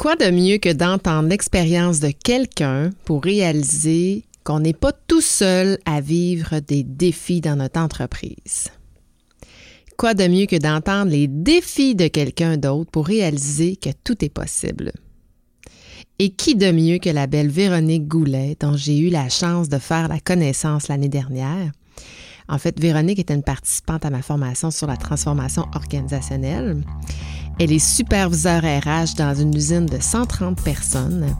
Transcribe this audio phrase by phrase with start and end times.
[0.00, 5.76] Quoi de mieux que d'entendre l'expérience de quelqu'un pour réaliser qu'on n'est pas tout seul
[5.84, 8.68] à vivre des défis dans notre entreprise?
[9.98, 14.32] Quoi de mieux que d'entendre les défis de quelqu'un d'autre pour réaliser que tout est
[14.32, 14.92] possible?
[16.18, 19.76] Et qui de mieux que la belle Véronique Goulet, dont j'ai eu la chance de
[19.76, 21.72] faire la connaissance l'année dernière?
[22.48, 26.82] En fait, Véronique est une participante à ma formation sur la transformation organisationnelle.
[27.58, 31.34] Elle est superviseure RH dans une usine de 130 personnes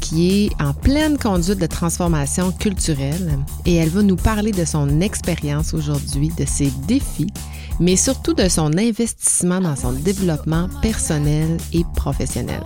[0.00, 5.00] qui est en pleine conduite de transformation culturelle et elle va nous parler de son
[5.00, 7.32] expérience aujourd'hui, de ses défis,
[7.80, 12.62] mais surtout de son investissement dans son développement personnel et professionnel.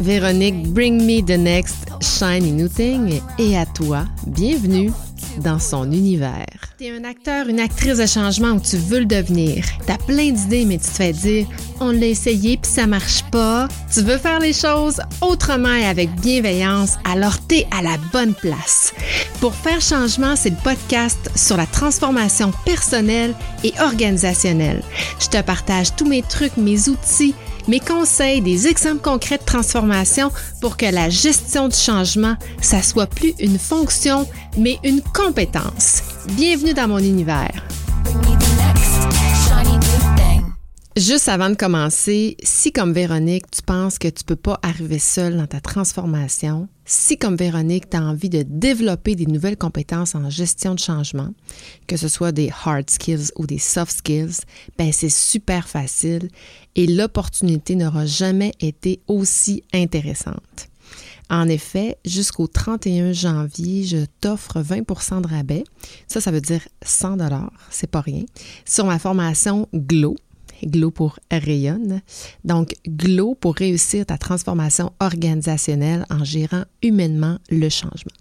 [0.00, 4.90] Véronique, bring me the next shiny new thing et à toi, bienvenue
[5.38, 6.46] dans son univers.
[6.78, 9.64] T'es un acteur, une actrice de changement où tu veux le devenir.
[9.86, 11.46] T'as plein d'idées, mais tu te fais dire
[11.80, 13.68] on l'a essayé puis ça marche pas.
[13.92, 18.92] Tu veux faire les choses autrement et avec bienveillance, alors t'es à la bonne place.
[19.40, 24.82] Pour faire changement, c'est le podcast sur la transformation personnelle et organisationnelle.
[25.20, 27.34] Je te partage tous mes trucs, mes outils
[27.68, 33.06] mes conseils, des exemples concrets de transformation pour que la gestion du changement, ça soit
[33.06, 36.02] plus une fonction, mais une compétence.
[36.36, 37.73] Bienvenue dans mon univers.
[40.96, 45.36] Juste avant de commencer, si comme Véronique, tu penses que tu peux pas arriver seule
[45.36, 50.30] dans ta transformation, si comme Véronique, tu as envie de développer des nouvelles compétences en
[50.30, 51.30] gestion de changement,
[51.88, 54.42] que ce soit des hard skills ou des soft skills,
[54.78, 56.28] ben c'est super facile
[56.76, 60.68] et l'opportunité n'aura jamais été aussi intéressante.
[61.28, 65.64] En effet, jusqu'au 31 janvier, je t'offre 20% de rabais.
[66.06, 68.24] Ça, ça veut dire 100 dollars, c'est pas rien.
[68.64, 70.16] Sur ma formation GLOW,
[70.66, 72.00] GLOW pour rayonne.
[72.44, 78.12] Donc, GLOW pour réussir ta transformation organisationnelle en gérant humainement le changement.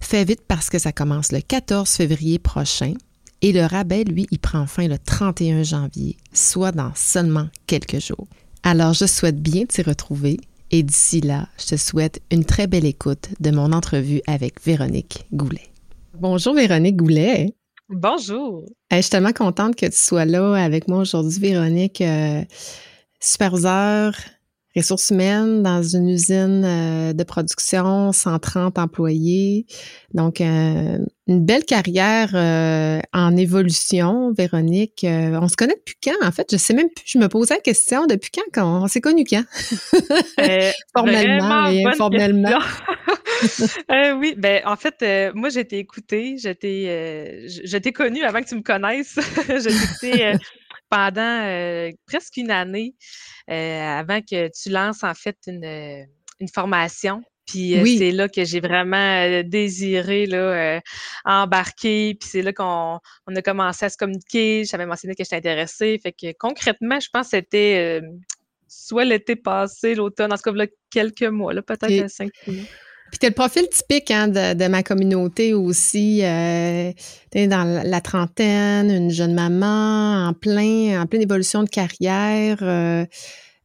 [0.00, 2.94] Fais vite parce que ça commence le 14 février prochain
[3.42, 8.26] et le rabais, lui, il prend fin le 31 janvier, soit dans seulement quelques jours.
[8.62, 10.38] Alors, je souhaite bien t'y retrouver
[10.70, 15.26] et d'ici là, je te souhaite une très belle écoute de mon entrevue avec Véronique
[15.32, 15.68] Goulet.
[16.18, 17.54] Bonjour Véronique Goulet.
[17.88, 18.64] Bonjour.
[18.90, 22.42] je suis tellement contente que tu sois là avec moi aujourd'hui, Véronique, euh,
[23.20, 24.14] superviseur
[24.76, 29.66] ressources humaines dans une usine euh, de production, 130 employés.
[30.12, 35.06] Donc, euh, une belle carrière euh, en évolution, Véronique.
[35.08, 36.26] on se connaît depuis quand?
[36.26, 37.04] En fait, je sais même plus.
[37.06, 38.42] Je me posais la question depuis quand?
[38.52, 39.44] quand on s'est connu quand?
[40.96, 42.58] Formellement et informellement.
[44.18, 48.62] oui, ben en fait, moi été écoutée, j'étais, je t'ai connue avant que tu me
[48.62, 49.18] connaisses.
[49.48, 50.34] j'étais
[50.94, 52.94] pendant presque une année
[53.48, 56.06] avant que tu lances en fait une,
[56.38, 57.22] une formation.
[57.46, 60.80] Puis c'est là que j'ai vraiment désiré là,
[61.24, 62.16] embarquer.
[62.18, 64.64] Puis c'est là qu'on on a commencé à se communiquer.
[64.64, 65.98] J'avais mentionné que j'étais intéressée.
[66.02, 68.00] Fait que concrètement, je pense que c'était
[68.68, 72.56] soit l'été passé, l'automne, en tout cas, quelques mois, là, peut-être cinq mois.
[73.14, 76.18] Puis tu le profil typique hein, de, ma communauté aussi.
[76.24, 76.90] Euh,
[77.32, 82.58] dans la trentaine, une jeune maman en plein, en pleine évolution de carrière.
[82.62, 83.06] Euh,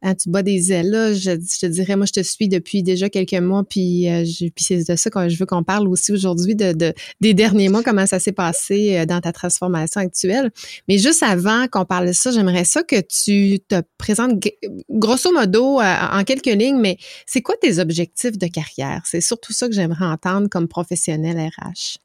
[0.02, 0.90] Hein, tu bats des ailes.
[0.90, 4.64] Là, je, te dirais, moi, je te suis depuis déjà quelques mois, puis, euh, puis
[4.64, 8.06] c'est de ça que je veux qu'on parle aussi aujourd'hui, de, des derniers mois, comment
[8.06, 10.50] ça s'est passé euh, dans ta transformation actuelle.
[10.88, 14.42] Mais juste avant qu'on parle de ça, j'aimerais ça que tu te présentes
[14.88, 16.96] grosso modo euh, en quelques lignes, mais
[17.26, 19.02] c'est quoi tes objectifs de carrière?
[19.04, 21.98] C'est surtout ça que j'aimerais entendre comme professionnel RH.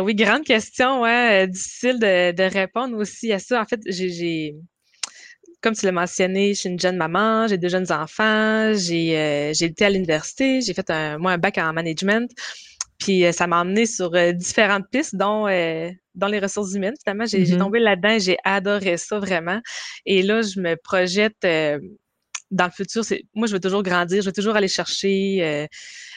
[0.00, 3.62] oui, grande question, ouais, difficile de, de, répondre aussi à ça.
[3.62, 4.56] En fait, j'ai
[5.62, 9.52] comme tu l'as mentionné, je suis une jeune maman, j'ai deux jeunes enfants, j'ai euh,
[9.54, 12.30] j'ai été à l'université, j'ai fait un, moi un bac en management.
[12.98, 15.46] Puis euh, ça m'a emmené sur euh, différentes pistes, dont
[16.14, 16.94] dans les ressources humaines.
[17.02, 17.58] Finalement, j'ai mm-hmm.
[17.58, 19.60] tombé là-dedans, j'ai adoré ça vraiment.
[20.04, 21.38] Et là, je me projette
[22.50, 23.02] dans le futur.
[23.34, 25.68] Moi, je veux toujours grandir, je veux toujours aller chercher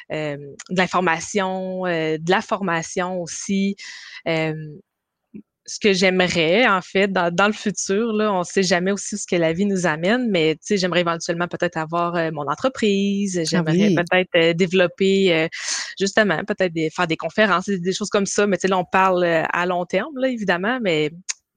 [0.10, 3.78] de l'information, de la formation aussi
[5.68, 9.18] ce que j'aimerais, en fait, dans, dans, le futur, là, on ne sait jamais aussi
[9.18, 12.44] ce que la vie nous amène, mais tu sais, j'aimerais éventuellement peut-être avoir euh, mon
[12.44, 15.48] entreprise, ah j'aimerais peut-être euh, développer, euh,
[16.00, 19.24] justement, peut-être faire des conférences, des, choses comme ça, mais tu sais, là, on parle
[19.26, 21.12] à long terme, là, évidemment, mais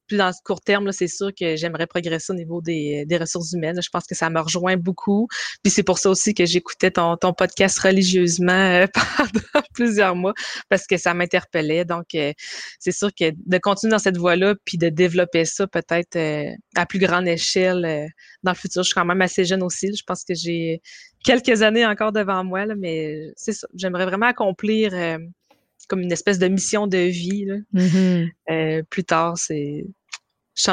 [0.08, 3.52] plus dans ce court terme, c'est sûr que j'aimerais progresser au niveau des, des, ressources
[3.52, 3.80] humaines.
[3.80, 5.28] Je pense que ça me rejoint beaucoup.
[5.62, 10.32] Puis c'est pour ça aussi que j'écoutais ton, ton podcast religieusement euh, pendant plusieurs mois
[10.68, 11.84] parce que ça m'interpellait.
[11.84, 12.32] Donc, euh,
[12.80, 16.86] c'est sûr que de continuer dans cette voie-là puis de développer ça peut-être euh, à
[16.86, 18.10] plus grande échelle
[18.42, 18.82] dans le futur.
[18.82, 19.94] Je suis quand même assez jeune aussi.
[19.94, 20.80] Je pense que j'ai
[21.24, 23.68] quelques années encore devant moi, là, mais c'est ça.
[23.74, 24.94] J'aimerais vraiment accomplir
[25.88, 27.46] comme une espèce de mission de vie.
[27.74, 28.30] Mm-hmm.
[28.50, 29.86] Euh, plus tard, c'est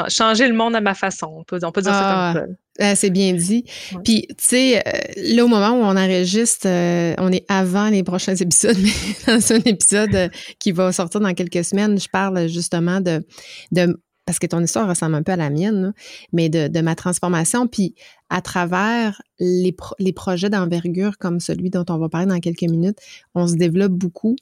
[0.08, 1.28] changer le monde à ma façon.
[1.38, 2.44] On peut, dire ça comme ah, ça.
[2.78, 3.64] Ah, c'est bien dit.
[4.04, 4.90] Puis, tu sais, euh,
[5.34, 9.52] là, au moment où on enregistre, euh, on est avant les prochains épisodes, mais dans
[9.52, 13.24] un épisode qui va sortir dans quelques semaines, je parle justement de,
[13.72, 15.94] de parce que ton histoire ressemble un peu à la mienne,
[16.32, 17.68] mais de, de, ma transformation.
[17.68, 17.94] Puis,
[18.28, 22.98] à travers les, les projets d'envergure comme celui dont on va parler dans quelques minutes,
[23.36, 24.34] on se développe beaucoup.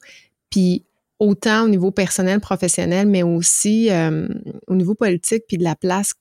[0.49, 0.85] Puis
[1.19, 4.27] autant au niveau personnel, professionnel, mais aussi euh,
[4.67, 6.13] au niveau politique, puis de la place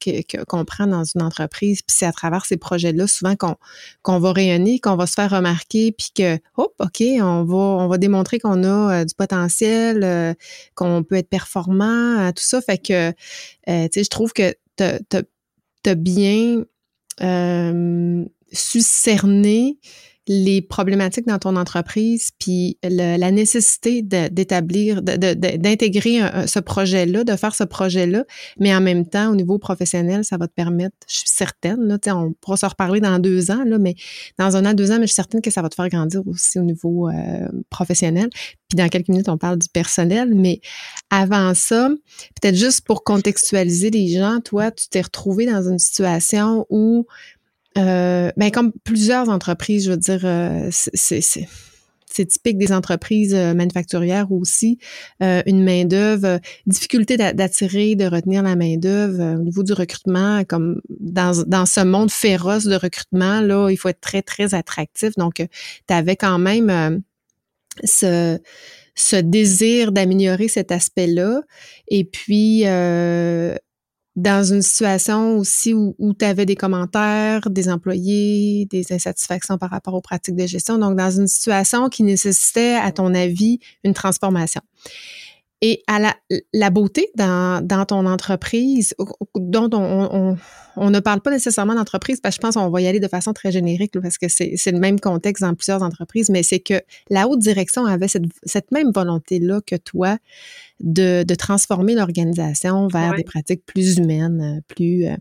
[0.46, 1.82] qu'on prend dans une entreprise.
[1.82, 3.56] Puis c'est à travers ces projets-là souvent qu'on
[4.02, 7.88] qu'on va rayonner, qu'on va se faire remarquer, puis que, hop, OK, on va, on
[7.88, 10.34] va démontrer qu'on a euh, du potentiel, euh,
[10.74, 12.60] qu'on peut être performant, tout ça.
[12.60, 13.16] Fait que, tu
[13.66, 16.64] sais, je trouve que tu as, bien
[18.52, 19.78] su cerner
[20.26, 27.64] les problématiques dans ton entreprise, puis la nécessité d'établir, d'intégrer ce projet-là, de faire ce
[27.64, 28.24] projet-là,
[28.58, 31.98] mais en même temps, au niveau professionnel, ça va te permettre, je suis certaine, là,
[32.14, 33.94] on pourra se reparler dans deux ans, là, mais
[34.38, 36.22] dans un an, deux ans, mais je suis certaine que ça va te faire grandir
[36.26, 38.30] aussi au niveau euh, professionnel.
[38.68, 40.60] Puis dans quelques minutes, on parle du personnel, mais
[41.10, 41.90] avant ça,
[42.40, 47.06] peut-être juste pour contextualiser les gens, toi, tu t'es retrouvé dans une situation où
[47.76, 54.30] euh, ben comme plusieurs entreprises, je veux dire, euh, c'est typique des entreprises euh, manufacturières
[54.30, 54.78] aussi,
[55.22, 60.44] euh, une main d'œuvre, difficulté d'attirer, de retenir la main d'œuvre au niveau du recrutement,
[60.44, 65.14] comme dans, dans ce monde féroce de recrutement là, il faut être très très attractif.
[65.16, 67.02] Donc, tu avais quand même
[67.82, 68.38] ce
[68.94, 71.42] ce désir d'améliorer cet aspect-là.
[71.88, 73.54] Et puis, euh,
[74.16, 79.70] dans une situation aussi où, où tu avais des commentaires, des employés, des insatisfactions par
[79.70, 80.78] rapport aux pratiques de gestion.
[80.78, 84.60] Donc, dans une situation qui nécessitait, à ton avis, une transformation.
[85.60, 86.14] Et à la,
[86.52, 88.94] la beauté dans, dans, ton entreprise,
[89.34, 90.36] dont on, on,
[90.76, 93.08] on, ne parle pas nécessairement d'entreprise, parce que je pense qu'on va y aller de
[93.08, 96.82] façon très générique, parce que c'est le même contexte dans plusieurs entreprises, mais c'est que
[97.08, 100.18] la haute direction avait cette, cette même volonté-là que toi
[100.80, 105.16] de, de transformer l'organisation vers des pratiques plus humaines, plus, euh,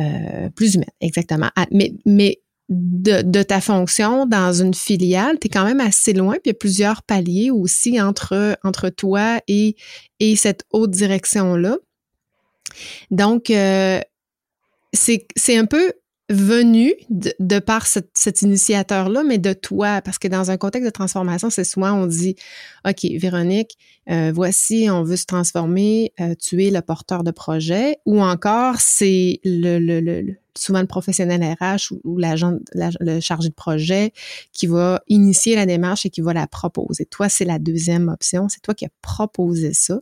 [0.00, 1.50] euh, plus humaines, exactement.
[1.56, 6.12] Ah, mais, mais de, de, ta fonction dans une filiale, tu es quand même assez
[6.12, 9.76] loin, puis il y a plusieurs paliers aussi entre, entre toi et,
[10.18, 11.78] et cette haute direction-là.
[13.10, 14.00] Donc, euh,
[14.92, 15.92] c'est un peu
[16.28, 21.50] venu de, par cet initiateur-là, mais de toi, parce que dans un contexte de transformation,
[21.50, 22.34] c'est souvent on dit,
[22.86, 23.76] OK, Véronique,
[24.10, 28.80] euh, voici, on veut se transformer, euh, tu es le porteur de projet, ou encore
[28.80, 34.12] c'est le, le, souvent le professionnel RH ou, l'agent, le chargé de projet
[34.52, 37.06] qui va initier la démarche et qui va la proposer.
[37.06, 38.48] Toi, c'est la deuxième option.
[38.48, 40.00] C'est toi qui as proposé ça.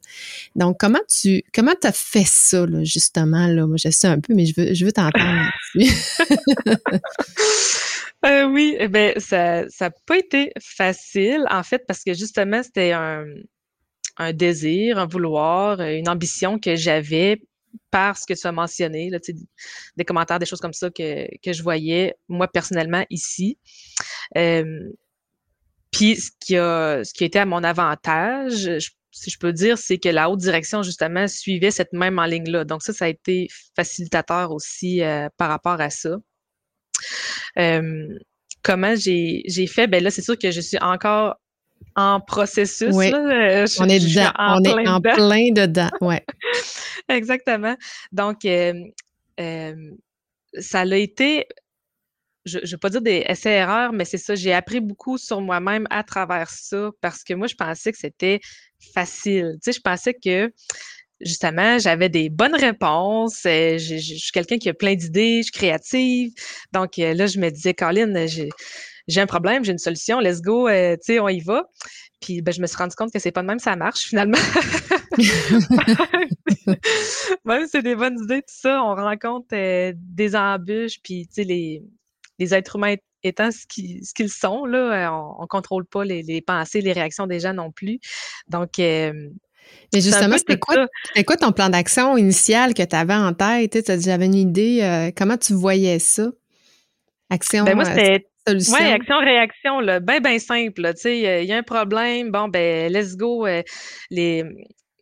[0.57, 3.47] Donc, comment tu comment as fait ça, là, justement?
[3.47, 3.67] Là?
[3.67, 5.51] Moi, je sais un peu, mais je veux, je veux t'entendre
[8.27, 12.93] euh, oui, eh ben ça n'a pas été facile, en fait, parce que justement, c'était
[12.93, 13.25] un,
[14.17, 17.41] un désir, un vouloir, une ambition que j'avais
[17.91, 19.19] par ce que tu as mentionné, là,
[19.97, 23.59] des commentaires, des choses comme ça que, que je voyais, moi, personnellement, ici.
[24.33, 28.71] Puis, ce qui, a, ce qui a été à mon avantage,
[29.11, 32.65] si je peux dire, c'est que la haute direction, justement, suivait cette même en ligne-là.
[32.65, 36.17] Donc, ça, ça a été facilitateur aussi euh, par rapport à ça.
[38.63, 39.87] Comment j'ai fait?
[39.87, 41.37] Ben là, c'est sûr que je suis encore
[41.97, 42.93] en processus.
[42.93, 43.11] Oui.
[43.11, 43.65] Là.
[43.79, 44.33] on est dedans.
[44.39, 45.91] on est en plein dedans.
[46.01, 46.25] Ouais.
[47.09, 47.77] Exactement.
[48.13, 48.73] Donc, euh,
[49.41, 49.75] euh,
[50.59, 51.47] ça l'a été,
[52.45, 55.87] je ne vais pas dire des essais-erreurs, mais c'est ça, j'ai appris beaucoup sur moi-même
[55.91, 58.41] à travers ça parce que moi, je pensais que c'était
[58.95, 59.57] facile.
[59.63, 60.53] Tu sais, je pensais que
[61.21, 63.45] justement, j'avais des bonnes réponses.
[63.47, 66.33] Euh, je, suis quelqu'un qui a plein d'idées, je suis créative.
[66.73, 68.49] Donc là, je me disais, Colin, j'ai
[69.17, 71.65] un problème, j'ai une solution, let's go, tu sais, on y va.
[72.21, 74.39] Puis ben, je me suis rendu compte que c'est pas de même ça marche finalement.
[77.45, 81.35] Même si c'est des bonnes idées, tout ça, on rencontre euh, des embûches, puis tu
[81.35, 81.83] sais, les,
[82.39, 86.41] les êtres humains étant ce qu'ils sont, là, euh, on, ne contrôle pas les, les,
[86.41, 87.99] pensées, les réactions des gens non plus.
[88.49, 89.13] Donc, euh,
[89.93, 90.87] Mais justement, c'était quoi,
[91.27, 93.85] quoi, ton plan d'action initial que tu avais en tête?
[93.85, 94.81] Tu j'avais une idée.
[94.83, 96.31] Euh, comment tu voyais ça?
[97.31, 97.65] Action.
[97.65, 100.93] Ben moi, c'était oui, action-réaction, là, ben, ben simple.
[100.95, 103.47] Tu sais, il y a un problème, bon, ben, let's go.
[103.47, 103.63] Euh,
[104.11, 104.45] les,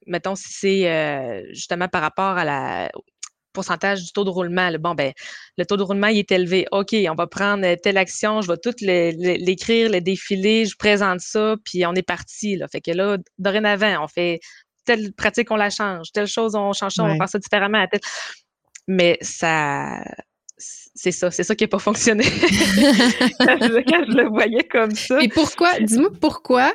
[0.06, 2.90] mettons, si c'est euh, justement par rapport à la
[3.52, 5.12] pourcentage du taux de roulement, bon, ben,
[5.58, 6.66] le taux de roulement, il est élevé.
[6.72, 11.56] OK, on va prendre telle action, je vais tout l'écrire, le, défiler, je présente ça,
[11.64, 12.66] puis on est parti, là.
[12.68, 14.40] Fait que là, dorénavant, on fait
[14.84, 17.86] telle pratique, on la change, telle chose, on change ça, on va faire ça différemment.
[18.88, 20.02] Mais ça,
[20.94, 25.22] c'est ça, c'est ça qui n'a pas fonctionné quand, je, le voyais comme ça.
[25.22, 26.74] Et pourquoi, dis-moi pourquoi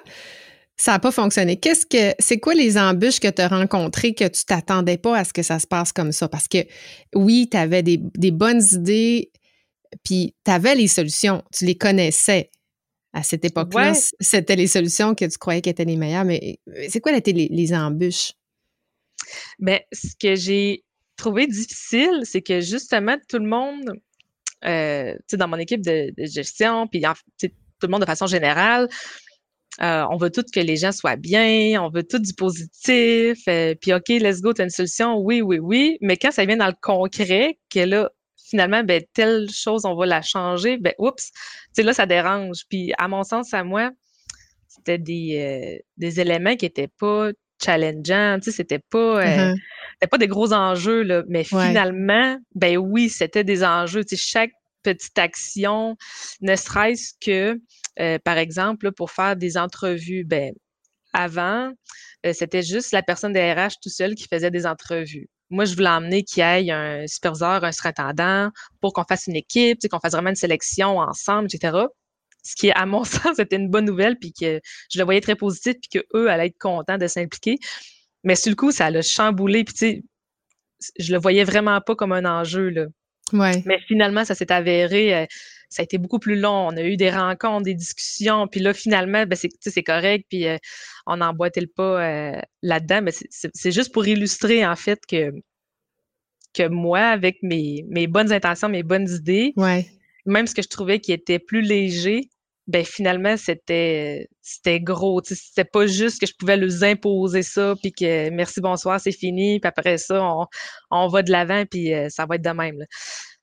[0.80, 1.58] ça n'a pas fonctionné.
[1.58, 5.24] Qu'est-ce que c'est quoi les embûches que tu as rencontrées que tu t'attendais pas à
[5.24, 6.30] ce que ça se passe comme ça?
[6.30, 6.60] Parce que
[7.16, 7.98] oui, tu avais des,
[8.32, 9.32] bonnes idées,
[10.04, 12.52] puis tu avais les solutions, tu les connaissais.
[13.14, 16.60] À cette époque-là, c'était les solutions que tu croyais qu'elles étaient les meilleures, mais
[16.90, 18.34] c'est quoi les, les embûches?
[19.58, 20.84] Bien, ce que j'ai
[21.16, 23.94] trouvé difficile, c'est que justement, tout le monde,
[24.68, 27.02] euh, dans mon équipe de, gestion, puis
[27.40, 27.48] tout
[27.84, 28.90] le monde de façon générale,
[29.82, 33.76] euh, on veut tout que les gens soient bien, on veut tout du positif, euh,
[33.80, 36.58] puis OK, let's go, tu as une solution, oui, oui, oui, mais quand ça vient
[36.58, 38.10] dans le concret, que là,
[38.50, 41.32] finalement, ben, telle chose, on va la changer, ben, oups,
[41.78, 42.64] là, ça dérange.
[42.70, 43.92] Puis, à mon sens, à moi,
[44.68, 47.30] c'était des, des éléments qui n'étaient pas
[47.64, 49.24] challengeants, tu sais, c'était pas...
[49.24, 49.56] Mm-hmm
[49.98, 54.06] c'était pas des gros enjeux, là, mais finalement, ben oui, c'était des enjeux.
[54.06, 54.52] Tu sais, chaque
[54.84, 55.98] petite action,
[56.42, 57.60] ne serait-ce que,
[58.00, 60.54] euh, par exemple, pour faire des entrevues, ben
[61.14, 61.72] avant,
[62.28, 65.30] euh, c'était juste la personne des RH tout seul qui faisait des entrevues.
[65.50, 68.52] Moi, je voulais emmener qu'il y ait un superviseur, un surintendant
[68.82, 71.76] pour qu'on fasse une équipe, qu'on fasse vraiment une sélection ensemble, etc.
[72.44, 74.62] Ce qui, à mon sens, était une bonne nouvelle, puis que
[74.92, 77.58] je le voyais très positif, puis qu'eux allaient être contents de s'impliquer.
[78.28, 79.64] Mais sur le coup, ça l'a chamboulé.
[79.64, 80.04] Puis, tu sais,
[81.00, 82.68] je le voyais vraiment pas comme un enjeu.
[82.68, 82.86] Là.
[83.32, 83.64] Ouais.
[83.66, 85.16] Mais finalement, ça s'est avéré.
[85.16, 85.26] Euh,
[85.70, 86.68] ça a été beaucoup plus long.
[86.68, 88.46] On a eu des rencontres, des discussions.
[88.50, 90.26] Puis là, finalement, ben, c'est correct.
[90.28, 90.58] Puis euh,
[91.06, 93.02] on a emboîté le pas euh, là-dedans.
[93.02, 95.32] Mais c'est juste pour illustrer, en fait, que,
[96.54, 99.88] que moi, avec mes, mes bonnes intentions, mes bonnes idées, ouais.
[100.26, 102.30] même ce que je trouvais qui était plus léger,
[102.68, 107.92] ben finalement c'était c'était gros c'était pas juste que je pouvais leur imposer ça puis
[107.92, 110.46] que merci bonsoir c'est fini puis après ça on,
[110.92, 112.86] on va de l'avant puis euh, ça va être de même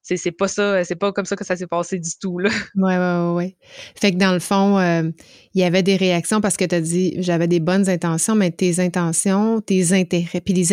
[0.03, 2.51] c'est c'est pas ça c'est pas comme ça que ça s'est passé du tout là.
[2.77, 3.57] Ouais ouais ouais
[3.97, 5.11] fait que dans le fond euh,
[5.55, 8.51] il y avait des réactions parce que tu as dit j'avais des bonnes intentions mais
[8.51, 10.73] tes intentions tes intérêts puis les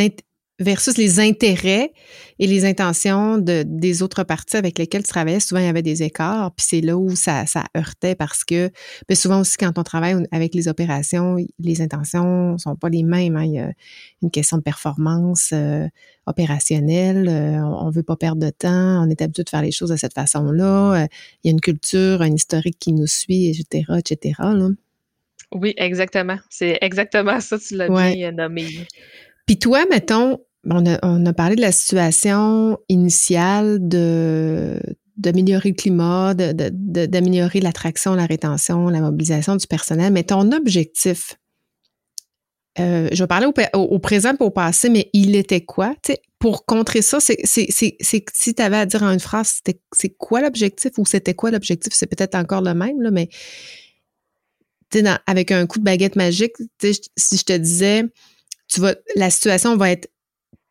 [0.61, 1.91] versus les intérêts
[2.39, 5.39] et les intentions de, des autres parties avec lesquelles tu travaillais.
[5.39, 8.71] Souvent, il y avait des écarts, puis c'est là où ça, ça heurtait parce que
[9.07, 13.35] ben, souvent aussi, quand on travaille avec les opérations, les intentions sont pas les mêmes.
[13.35, 13.45] Hein.
[13.45, 13.71] Il y a
[14.21, 15.87] une question de performance euh,
[16.25, 19.89] opérationnelle, euh, on veut pas perdre de temps, on est habitué de faire les choses
[19.89, 21.07] de cette façon-là, euh,
[21.43, 24.33] il y a une culture, un historique qui nous suit, etc., etc.
[24.39, 24.69] Là.
[25.53, 26.37] Oui, exactement.
[26.49, 28.67] C'est exactement ça, tu l'as bien nommé.
[29.45, 30.39] Puis toi, mettons,
[30.69, 34.79] on a, parlé de la situation initiale de
[35.17, 41.37] d'améliorer le climat, d'améliorer l'attraction, la rétention, la mobilisation du personnel, mais ton objectif,
[42.79, 45.95] euh, je vais parler au, présent et au passé, mais il était quoi?
[46.39, 50.91] pour contrer ça, c'est si tu avais à dire en une phrase, c'est quoi l'objectif
[50.97, 51.93] ou c'était quoi l'objectif?
[51.93, 53.29] C'est peut-être encore le même, là, mais
[55.27, 58.05] avec un coup de baguette magique, si je te disais,
[58.67, 58.81] tu
[59.15, 60.09] la situation va être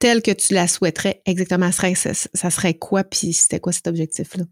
[0.00, 3.86] telle que tu la souhaiterais exactement, ça serait, ça, serait quoi, puis c'était quoi cet
[3.86, 4.44] objectif-là?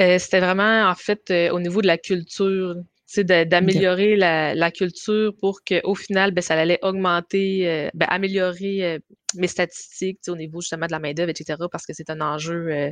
[0.00, 2.76] Euh, c'était vraiment, en fait, euh, au niveau de la culture,
[3.16, 9.00] d'améliorer la, culture pour qu'au final, ben, ça allait augmenter, euh, ben, améliorer
[9.34, 12.90] mes statistiques au niveau justement de la main-d'œuvre, etc., parce que c'est un enjeu,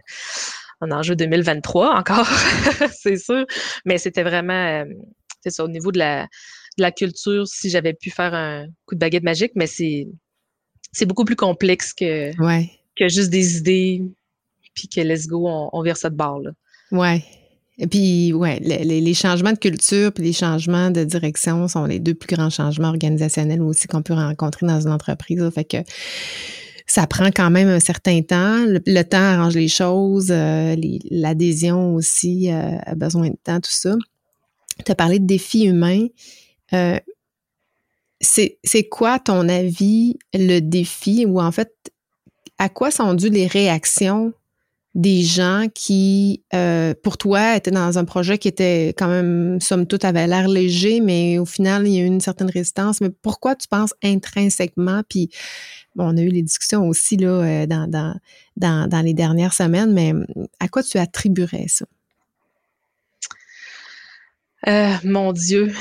[0.81, 2.26] un enjeu 2023 encore,
[2.99, 3.45] c'est sûr.
[3.85, 4.85] Mais c'était vraiment,
[5.43, 6.23] c'est ça, au niveau de la,
[6.78, 10.07] de la culture, si j'avais pu faire un coup de baguette magique, mais c'est
[10.93, 12.33] c'est beaucoup plus complexe que,
[12.97, 14.02] que juste des idées,
[14.75, 16.40] puis que let's go, on, on vire ça de bord.
[16.40, 16.50] Là.
[16.93, 17.25] Ouais.
[17.78, 22.14] Et puis, ouais, les, changements de culture puis les changements de direction sont les deux
[22.14, 25.43] plus grands changements organisationnels aussi qu'on peut rencontrer dans une entreprise.
[25.55, 25.76] fait que
[26.87, 28.64] ça prend quand même un certain temps.
[28.64, 30.75] Le, temps arrange les choses, euh,
[31.11, 33.95] l'adhésion aussi euh, a besoin de temps, tout ça.
[34.85, 36.07] Tu as parlé de défis humains.
[36.73, 36.99] Euh,
[38.20, 41.73] c'est quoi, ton avis, le défi ou en fait,
[42.58, 44.32] à quoi sont dues les réactions
[44.96, 49.87] des gens qui, euh, pour toi, étaient dans un projet qui était quand même, somme
[49.87, 53.02] toute, avait l'air léger, mais au final, il y a eu une certaine résistance.
[53.02, 55.02] Mais pourquoi tu penses intrinsèquement?
[55.06, 55.28] Puis,
[55.99, 57.90] on a eu les discussions aussi là, euh, dans,
[58.56, 60.14] dans, dans, les dernières semaines, mais
[60.61, 61.85] à quoi tu attribuerais ça?
[64.66, 65.73] Euh, mon Dieu.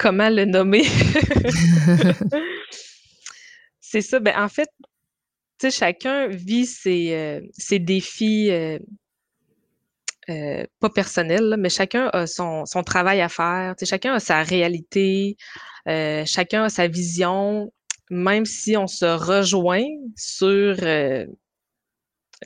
[0.00, 0.84] Comment le nommer?
[3.80, 4.18] c'est ça.
[4.18, 4.70] Ben, en fait,
[5.70, 8.50] chacun vit ses, euh, ses défis
[10.78, 13.74] pas personnels, mais chacun a son, son, travail à faire.
[13.84, 15.36] chacun a sa réalité,
[15.86, 17.72] chacun a sa vision,
[18.10, 20.76] même si on se rejoint sur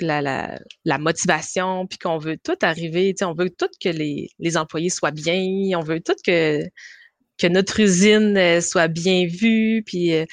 [0.00, 4.56] la, la, la motivation, puis qu'on veut tout arriver, on veut tout que les, les
[4.56, 6.62] employés soient bien, on veut tout que,
[7.38, 10.24] que notre usine euh, soit bien vue, puis euh,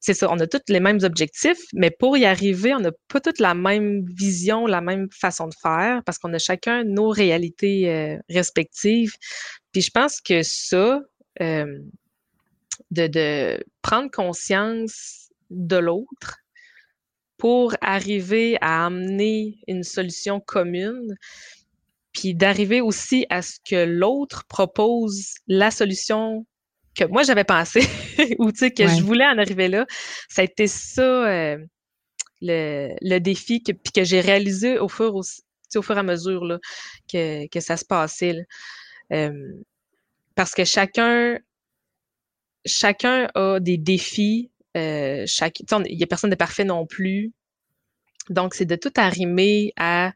[0.00, 3.20] c'est ça, on a tous les mêmes objectifs, mais pour y arriver, on n'a pas
[3.20, 7.90] toutes la même vision, la même façon de faire, parce qu'on a chacun nos réalités
[7.90, 9.12] euh, respectives.
[9.72, 11.00] Puis je pense que ça,
[11.38, 11.82] de,
[12.90, 16.38] de prendre conscience de l'autre,
[17.40, 21.16] pour arriver à amener une solution commune,
[22.12, 26.46] puis d'arriver aussi à ce que l'autre propose la solution
[26.94, 27.80] que moi j'avais pensé
[28.38, 29.86] ou que je voulais en arriver là.
[30.28, 31.58] Ça a été ça euh,
[32.40, 36.44] le, défi que, puis que j'ai réalisé au fur, au, au fur et à mesure
[36.44, 36.58] là,
[37.10, 38.44] que, que ça se passait.
[39.12, 39.52] Euh,
[40.34, 41.38] parce que chacun,
[42.66, 47.32] chacun a des défis euh, chaque, il n'y a personne de parfait non plus.
[48.28, 50.12] Donc, c'est de tout arrimer à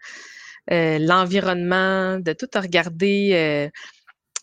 [0.71, 3.31] euh, l'environnement, de tout regarder.
[3.33, 3.69] Euh,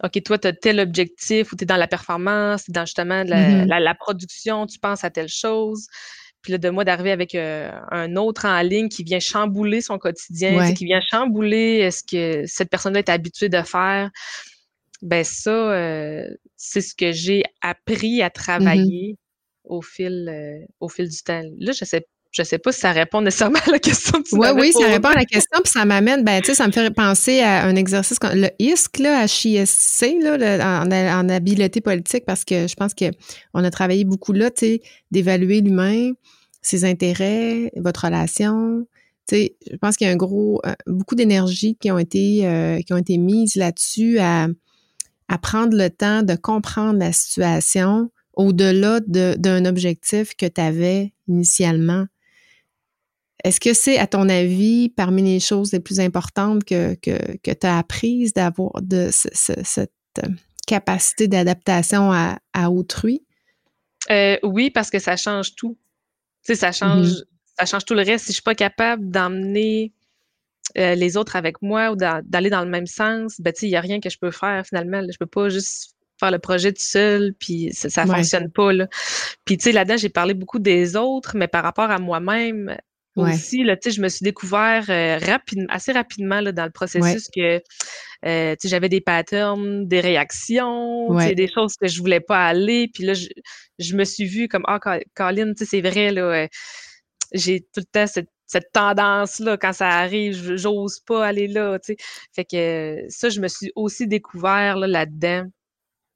[0.04, 3.66] OK, toi, tu as tel objectif ou tu es dans la performance, dans justement mm-hmm.
[3.68, 5.88] la, production, tu penses à telle chose.
[6.42, 10.74] Puis là, de moi d'arriver avec un autre en ligne qui vient chambouler son quotidien,
[10.74, 14.10] qui vient chambouler ce que cette personne-là est habituée de faire.
[15.04, 15.72] Ben ça,
[16.58, 18.32] c'est ce que j'ai appris à mm-hmm.
[18.32, 19.18] travailler
[19.64, 21.42] au fil, euh, au fil du temps.
[21.60, 24.36] Là, je sais je sais pas si ça répond nécessairement à la question que tu
[24.36, 26.72] Oui, oui, ça répond à la question, puis ça m'amène, ben, tu sais, ça me
[26.72, 32.68] fait penser à un exercice, le ISC, là, HISC, là, en, habileté politique, parce que
[32.68, 36.12] je pense qu'on a travaillé beaucoup là, tu sais, d'évaluer l'humain,
[36.62, 38.88] ses intérêts, votre relation.
[39.28, 42.48] Tu sais, je pense qu'il y a un gros, euh, beaucoup d'énergie qui ont été,
[42.48, 44.48] euh, qui ont été mises là-dessus à,
[45.28, 52.06] à prendre le temps de comprendre la situation, au-delà d'un objectif que tu avais initialement.
[53.44, 57.52] Est-ce que c'est, à ton avis, parmi les choses les plus importantes que, que, que
[57.52, 59.92] tu as apprises d'avoir de cette
[60.68, 63.26] capacité d'adaptation à, à, autrui?
[64.10, 65.78] Euh, oui, parce que ça change tout.
[66.46, 67.26] Tu sais, ça change, mm-hmm.
[67.60, 68.26] ça change tout le reste.
[68.26, 69.92] Si je suis pas capable d'emmener
[70.78, 73.82] euh, les autres avec moi ou d'aller dans le même sens, ben, il n'y a
[73.82, 75.02] rien que je peux faire finalement.
[75.10, 78.72] Je peux pas juste faire le projet tout seul, puis ça, ne fonctionne pas.
[78.72, 78.88] Là.
[79.44, 82.78] Puis tu sais, là-dedans, j'ai parlé beaucoup des autres, mais par rapport à moi-même
[83.16, 85.20] aussi, là, je me suis découvert euh,
[85.70, 87.62] assez rapidement là, dans le processus que
[88.26, 92.90] euh, j'avais des patterns, des réactions, des choses que je voulais pas aller.
[92.94, 94.80] Puis là, je, me suis vue comme, ah,
[95.16, 96.48] Colin, c'est vrai, là, euh,
[97.34, 101.80] j'ai tout le temps cette cette tendance-là, quand ça arrive, j'ose pas aller là.
[102.36, 105.46] Fait que ça, je me suis aussi découvert là-dedans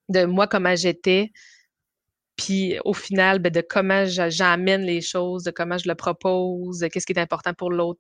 [0.10, 1.32] de moi comment j'étais,
[2.36, 7.06] puis au final, ben, de comment j'amène les choses, de comment je le propose, qu'est-ce
[7.06, 8.00] qui est important pour l'autre,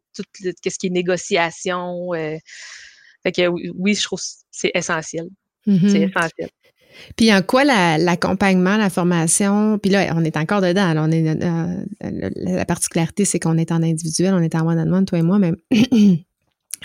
[0.61, 2.13] qu'est-ce qui est négociation.
[2.13, 2.37] Euh,
[3.23, 5.27] fait que oui, je trouve que c'est essentiel.
[5.65, 6.09] C'est mm-hmm.
[6.09, 6.49] essentiel.
[7.15, 10.93] Puis en quoi l'accompagnement, la, formation, puis là, on est encore dedans.
[10.97, 15.19] on est, euh, la particularité, c'est qu'on est en individuel, on est en one-on-one, toi
[15.19, 15.51] et moi, mais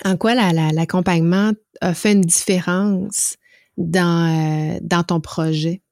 [0.04, 3.36] en quoi l'accompagnement a fait une différence
[3.76, 5.82] dans, euh, dans ton projet?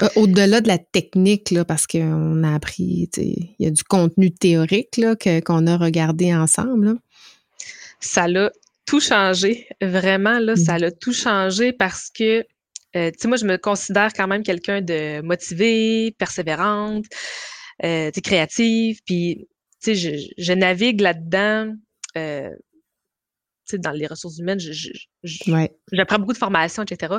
[0.00, 4.32] Euh, au-delà de la technique, là, parce qu'on a appris, il y a du contenu
[4.32, 6.96] théorique là, qu'on a regardé ensemble.
[8.00, 8.50] Ça l'a
[8.86, 9.68] tout changé.
[9.82, 10.80] Vraiment, là, ça mmh.
[10.80, 12.40] l'a tout changé parce que,
[12.96, 17.04] euh, tu sais, moi, je me considère quand même quelqu'un de motivé, persévérante,
[17.84, 19.46] euh, créative, puis,
[19.82, 21.74] tu sais, je, je, navigue là-dedans
[23.78, 24.60] dans les ressources humaines,
[25.92, 27.14] j'apprends beaucoup de formations, etc.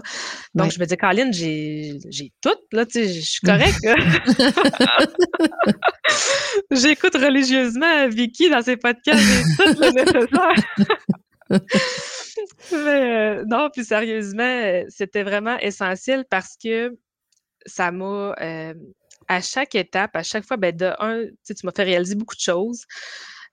[0.54, 2.00] Donc, je me dis, Caroline, j'ai
[2.42, 3.80] tout, là, tu sais, je suis correcte.
[6.72, 10.56] J'écoute religieusement Vicky dans ses podcasts, j'ai tout le nécessaire.
[12.72, 16.96] Mais euh, non, plus sérieusement, c'était vraiment essentiel parce que
[17.66, 18.74] ça m'a euh,
[19.28, 22.42] à chaque étape, à chaque fois, ben, de un, tu m'as fait réaliser beaucoup de
[22.42, 22.86] choses.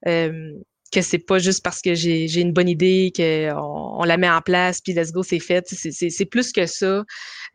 [0.07, 0.53] Euh,
[0.93, 4.41] que c'est pas juste parce que j'ai une bonne idée qu'on on la met en
[4.41, 5.65] place, puis let's go, c'est fait.
[5.69, 7.05] C'est plus que ça.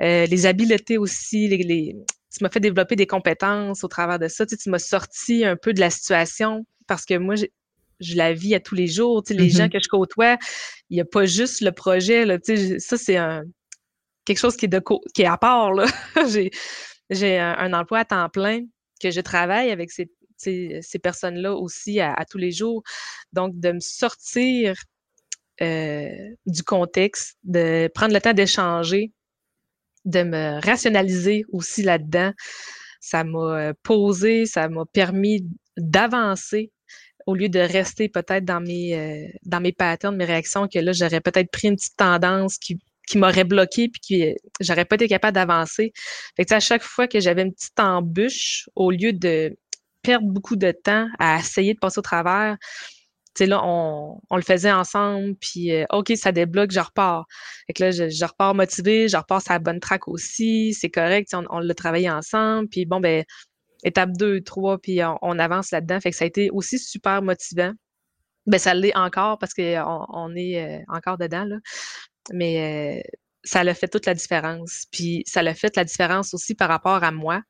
[0.02, 1.96] Euh, les habiletés aussi, les, les
[2.36, 4.46] tu m'as fait développer des compétences au travers de ça.
[4.46, 8.56] Tu, tu m'as sorti un peu de la situation parce que moi, je la vis
[8.56, 9.24] à tous les jours.
[9.24, 9.72] Tu sais, les gens mm-hmm.
[9.72, 10.38] que je côtoie,
[10.90, 12.26] il n'y a pas juste le projet.
[12.26, 13.44] Là, tu sais, ça, c'est un,
[14.26, 14.82] quelque chose qui est, de
[15.14, 15.72] qui est à part.
[17.10, 18.62] J'ai un, un, emploi à temps plein
[19.02, 22.84] que je travaille avec ces, ces personnes-là aussi à, tous les jours.
[23.34, 24.76] Donc, de me sortir
[25.62, 26.10] euh,
[26.46, 29.12] du contexte, de prendre le temps d'échanger,
[30.06, 32.32] de me rationaliser aussi là-dedans,
[33.00, 36.72] ça m'a posé, ça m'a permis d'avancer
[37.26, 40.92] au lieu de rester peut-être dans mes euh, dans mes patterns, mes réactions, que là,
[40.94, 45.08] j'aurais peut-être pris une petite tendance qui, qui m'aurait bloqué puis que j'aurais pas été
[45.08, 45.94] capable d'avancer.
[46.36, 49.58] Fait que à chaque fois que j'avais une petite embûche, au lieu de
[50.06, 52.58] perdre beaucoup de temps à essayer de passer au travers.
[53.40, 57.26] Là, on, le faisait ensemble, puis euh, OK, ça débloque, je repars.
[57.68, 61.30] Fait que là, je, repars motivé, je repars sur la bonne track aussi, c'est correct,
[61.34, 63.26] on, on l'a travaillé ensemble, puis bon, ben,
[63.86, 66.00] étape 2, 3, puis on, avance là-dedans.
[66.02, 67.72] Fait que ça a été aussi super motivant.
[68.48, 71.58] Ben, ça l'est encore parce qu'on on est euh, encore dedans, là.
[72.34, 74.86] Mais euh, ça l'a fait toute la différence.
[74.92, 77.42] Puis ça l'a fait la différence aussi par rapport à moi.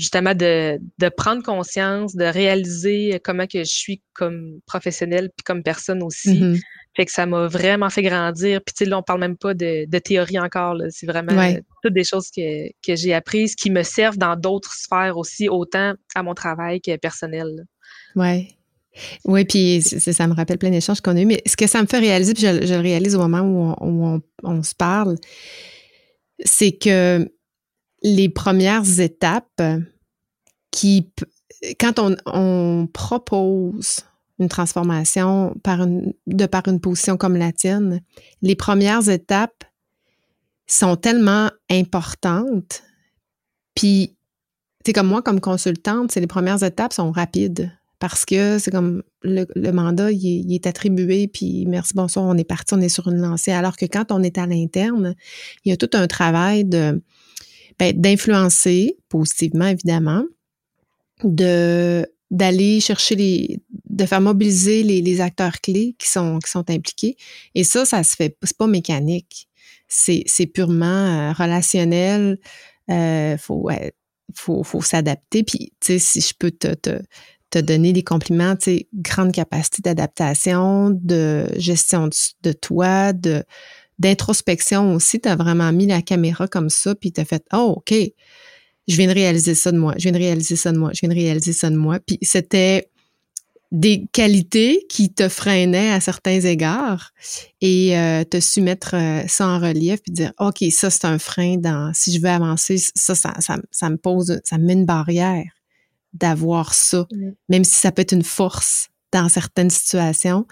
[0.00, 5.62] Justement de, de, prendre conscience, de réaliser comment que je suis comme professionnelle puis comme
[5.62, 6.40] personne aussi.
[6.40, 6.60] Mm-hmm.
[6.96, 8.60] Fait que ça m'a vraiment fait grandir.
[8.64, 10.76] Puis tu sais, là, on parle même pas de, de théorie encore.
[10.88, 15.16] C'est vraiment toutes des choses que, que j'ai apprises qui me servent dans d'autres sphères
[15.16, 17.48] aussi, autant à mon travail que personnel.
[18.16, 18.56] Oui.
[19.24, 21.26] Oui, puis ça me rappelle plein d'échanges qu'on a eu.
[21.26, 24.14] Mais ce que ça me fait réaliser, puis je, le réalise au moment où on,
[24.14, 25.16] on, on se parle,
[26.44, 27.30] c'est que
[28.02, 29.62] les premières étapes
[30.70, 31.10] qui,
[31.78, 34.00] quand on, propose
[34.38, 35.54] une transformation
[36.26, 38.00] de par une position comme la tienne,
[38.40, 39.64] les premières étapes
[40.66, 42.82] sont tellement importantes.
[43.74, 44.16] Puis,
[44.84, 49.70] c'est comme moi, comme consultante, les premières étapes sont rapides parce que c'est comme le,
[49.72, 53.52] mandat, il est, attribué, puis merci, bonsoir, on est parti, on est sur une lancée.
[53.52, 55.14] Alors que quand on est à l'interne,
[55.64, 57.02] il y a tout un travail de
[57.80, 60.24] ben, d'influencer positivement, évidemment,
[61.24, 66.68] de d'aller chercher les de faire mobiliser les, les, acteurs clés qui sont qui sont
[66.70, 67.16] impliqués.
[67.54, 69.48] Et ça ça se fait c'est pas mécanique.
[69.88, 72.38] C'est c'est purement euh, relationnel.
[72.90, 73.68] Euh, faut
[74.34, 75.42] faut faut s'adapter.
[75.42, 77.00] Puis tu sais si je peux te, te
[77.50, 83.42] te donner des compliments, tu sais, grande capacité d'adaptation, de gestion de, de toi, de
[84.00, 85.20] d'introspection aussi.
[85.20, 87.94] Tu as vraiment mis la caméra comme ça, puis tu as fait Oh, OK,
[88.88, 91.00] je viens de réaliser ça de moi, je viens de réaliser ça de moi, je
[91.00, 92.00] viens de réaliser ça de moi.
[92.04, 92.90] Puis c'était
[93.70, 97.12] des qualités qui te freinaient à certains égards
[97.60, 101.20] et euh, te su mettre euh, ça en relief puis dire OK, ça c'est un
[101.20, 104.86] frein dans si je veux avancer, ça, ça, ça, me pose, ça me met une
[104.86, 105.44] barrière
[106.12, 107.06] d'avoir ça,
[107.48, 110.46] même si ça peut être une force dans certaines situations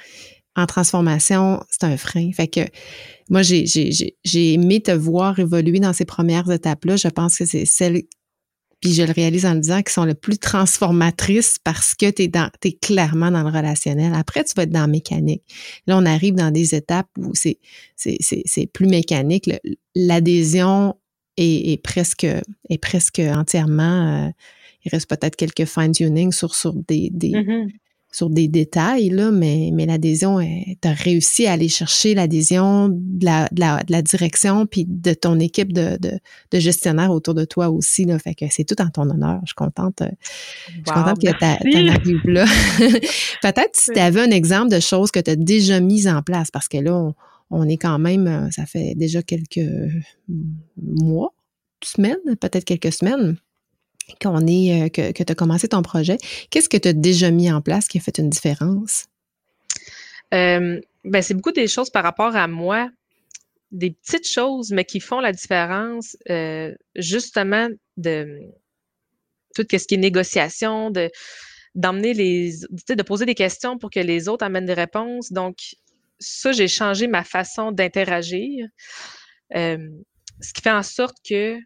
[0.58, 2.30] en transformation, c'est un frein.
[2.32, 2.60] Fait que
[3.30, 3.64] moi, j'ai,
[4.34, 6.96] aimé te voir évoluer dans ces premières étapes-là.
[6.96, 8.02] Je pense que c'est celles,
[8.80, 12.24] puis je le réalise en le disant, qui sont les plus transformatrices parce que tu
[12.24, 14.12] es, clairement dans le relationnel.
[14.14, 15.42] Après, tu vas être dans la mécanique.
[15.86, 17.58] Là, on arrive dans des étapes où c'est,
[18.72, 19.48] plus mécanique.
[19.94, 20.96] L'adhésion
[21.36, 22.26] est, presque,
[23.18, 24.26] entièrement...
[24.26, 24.30] Euh,
[24.84, 27.68] il reste peut-être quelques fine-tuning sur, sur des, des, mm-hmm
[28.10, 33.24] sur des détails, là, mais, mais l'adhésion, tu as réussi à aller chercher l'adhésion de
[33.24, 36.18] la, de, la, de la, direction puis de ton équipe de, de,
[36.50, 38.06] de, gestionnaires autour de toi aussi.
[38.06, 39.40] Là, fait que c'est tout en ton honneur.
[39.42, 42.46] Je suis contente, je suis contente que tu arrives là.
[43.42, 46.50] Peut-être si tu avais un exemple de choses que tu as déjà mises en place,
[46.50, 47.14] parce que là, on,
[47.50, 49.60] on est quand même, ça fait déjà quelques
[50.78, 51.34] mois,
[51.84, 53.36] semaines, peut-être quelques semaines
[54.16, 56.18] qu'on est, euh, que, que tu as commencé ton projet,
[56.50, 59.06] qu'est-ce que tu as déjà mis en place qui a fait une différence?
[60.34, 62.90] Euh, ben, c'est beaucoup des choses par rapport à moi,
[63.70, 68.40] des petites choses, mais qui font la différence, euh, justement, de
[69.54, 71.10] tout ce qui est négociation, de
[71.74, 72.54] d'emmener les,
[72.88, 75.30] de poser des questions pour que les autres amènent des réponses.
[75.30, 75.56] Donc,
[76.18, 78.66] ça, j'ai changé ma façon d'interagir,
[79.54, 81.56] ce qui fait en sorte que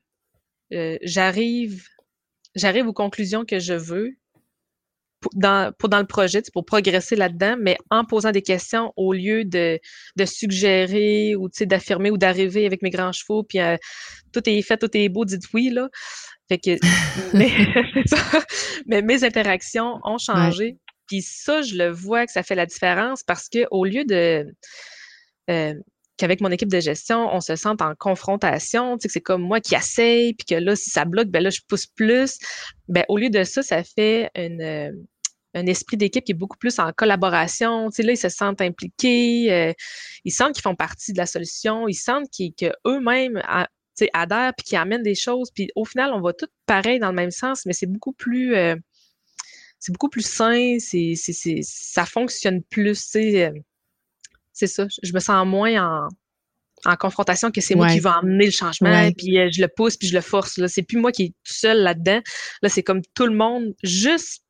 [1.02, 1.86] j'arrive
[2.54, 4.16] j'arrive aux conclusions que je veux
[5.20, 9.12] pour dans, pour dans le projet, pour progresser là-dedans, mais en posant des questions au
[9.12, 9.78] lieu de,
[10.16, 13.76] de suggérer ou d'affirmer ou d'arriver avec mes grands chevaux, puis euh,
[14.32, 15.88] tout est fait, tout est beau, dites oui, là.
[16.48, 16.76] Fait que,
[18.86, 20.76] mais, mes interactions ont changé.
[21.06, 24.46] Puis ça, je le vois que ça fait la différence parce que au lieu de
[25.50, 25.74] euh,
[26.22, 29.42] qu'avec mon équipe de gestion, on se sente en confrontation, tu sais, que c'est comme
[29.42, 32.38] moi qui essaye, puis que là, si ça bloque, ben là, je pousse plus.
[32.88, 34.92] Ben, au lieu de ça, ça fait euh,
[35.54, 37.90] un esprit d'équipe qui est beaucoup plus en collaboration.
[37.90, 39.72] Tu sais, là, ils se sentent impliqués, euh,
[40.24, 43.42] ils sentent qu'ils font partie de la solution, ils sentent qu'eux-mêmes
[44.14, 45.50] adhèrent puis qu'ils amènent des choses.
[45.52, 48.54] Puis au final, on va tout pareil dans le même sens, mais c'est beaucoup plus
[48.54, 48.76] euh,
[49.80, 51.14] c'est beaucoup plus sain, c'est,
[51.62, 53.16] ça fonctionne plus.
[54.52, 54.86] C'est ça.
[55.02, 56.08] Je me sens moins
[56.84, 60.08] en, confrontation que c'est moi qui vais emmener le changement, puis je le pousse, puis
[60.08, 60.58] je le force.
[60.58, 60.66] Là.
[60.66, 62.20] C'est plus moi qui est tout seul là-dedans.
[62.60, 64.42] Là, c'est comme tout le monde, juste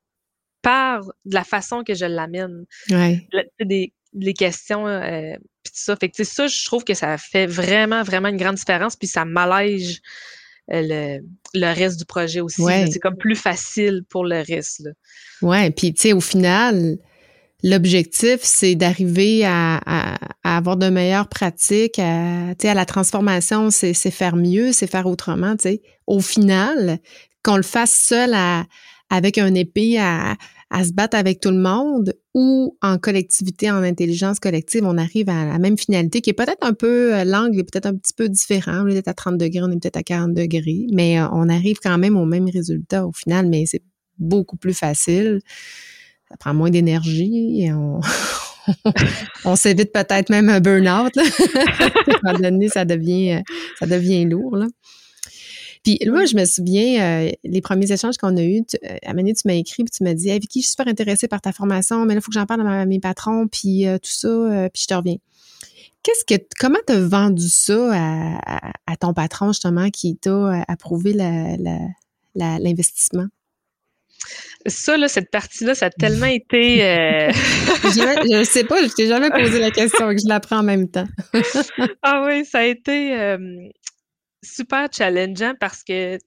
[0.63, 2.65] par de la façon que je l'amène.
[2.89, 3.27] Ouais.
[3.59, 5.95] Des, les questions, euh, puis tout ça.
[5.95, 9.25] Fait que, ça, je trouve que ça fait vraiment, vraiment une grande différence, puis ça
[9.25, 10.01] m'allège
[10.71, 11.19] euh,
[11.53, 12.63] le, reste du projet aussi.
[12.91, 14.89] C'est comme plus facile pour le reste.
[15.41, 16.97] Ouais, puis tu sais, au final,
[17.63, 24.71] l'objectif, c'est d'arriver à, avoir de meilleures pratiques, à, à la transformation, c'est faire mieux,
[24.71, 25.55] c'est faire autrement.
[25.59, 25.81] sais.
[26.05, 26.99] Au final,
[27.43, 28.65] qu'on le fasse seul à,
[29.09, 30.35] avec un épée à,
[30.73, 35.29] à se battre avec tout le monde ou en collectivité, en intelligence collective, on arrive
[35.29, 38.13] à la même finalité qui est peut-être un peu, euh, l'angle est peut-être un petit
[38.13, 38.83] peu différent.
[38.83, 41.77] On est à 30 degrés, on est peut-être à 40 degrés, mais euh, on arrive
[41.81, 43.83] quand même au même résultat au final, mais c'est
[44.17, 45.41] beaucoup plus facile.
[46.33, 48.01] Ça prend moins d'énergie et on,
[49.55, 51.15] s'évite peut-être même un burn-out.
[51.17, 53.41] à un ça devient, euh,
[53.79, 54.65] ça devient lourd.
[55.83, 59.13] Puis moi, je me souviens, euh, les premiers échanges qu'on a eus, tu, euh, à
[59.13, 61.51] tu m'as écrit, puis tu m'as dit hey, Vicky, je suis super intéressée par ta
[61.51, 64.69] formation, mais là, il faut que j'en parle à, mes patrons, puis euh, tout ça,
[64.73, 65.17] puis je te reviens.
[66.01, 71.13] Qu'est-ce que, comment t'as vendu ça à, ton patron, justement, qui t'a approuvé
[72.35, 73.27] l'investissement?
[74.65, 76.79] Ça, là, cette partie-là, ça a tellement été.
[76.79, 80.63] je ne sais pas, je t'ai jamais posé la question et que je l'apprends en
[80.63, 81.07] même temps.
[82.01, 83.35] ah oui, ça a été
[84.43, 86.17] super challengeant parce que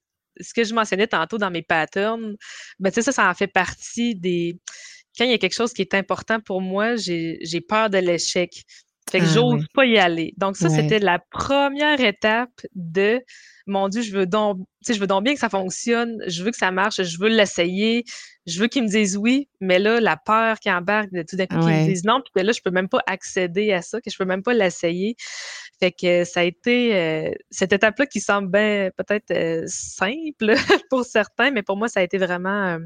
[0.40, 2.36] ce que je mentionnais tantôt dans mes patterns,
[2.78, 4.58] ben, ça, ça en fait partie des.
[5.16, 8.50] Quand il y a quelque chose qui est important pour moi, j'ai peur de l'échec.
[9.10, 10.34] Fait que ah j'ose pas y aller.
[10.36, 13.22] Donc, ça, c'était la première étape de
[13.66, 16.56] mon Dieu, je veux donc, je veux donc bien que ça fonctionne, je veux que
[16.56, 18.04] ça marche, je veux l'essayer,
[18.46, 21.46] je veux qu'ils me disent oui, mais là, la peur qui embarque de tout d'un
[21.46, 24.00] coup qu'ils me disent non, puis que là, je peux même pas accéder à ça,
[24.00, 25.16] que je peux même pas l'essayer.
[25.80, 30.54] Fait que ça a été euh, cette étape-là qui semble peut-être euh, simple
[30.90, 32.78] pour certains, mais pour moi, ça a été vraiment euh,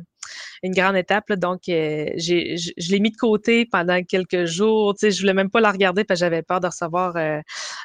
[0.63, 1.31] une grande étape.
[1.35, 4.95] Donc, j'ai, je, l'ai mis de côté pendant quelques jours.
[4.95, 7.15] Tu sais, je voulais même pas la regarder parce que j'avais peur de recevoir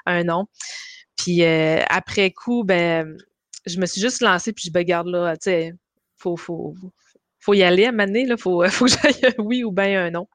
[0.05, 0.47] un nom.
[1.25, 3.17] Puis après coup, ben,
[3.65, 5.73] je me suis juste lancée, puis je me garde là, tu sais,
[6.17, 6.75] faut, faut,
[7.39, 10.11] faut y aller à moment là, faut, faut que j'aille un oui ou bien un
[10.11, 10.27] non.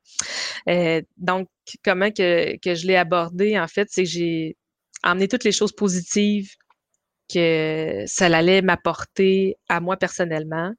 [1.17, 1.49] donc,
[1.85, 4.57] comment que, que je l'ai abordé, en fait, c'est que j'ai
[5.05, 6.51] emmené toutes les choses positives
[7.33, 10.73] que ça allait m'apporter à moi personnellement